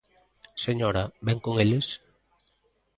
Señora, 0.65 1.03
vén 1.25 1.39
con 1.45 1.55
eles? 1.63 1.87